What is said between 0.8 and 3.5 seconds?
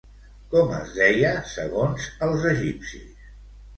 deia segons els egipcis?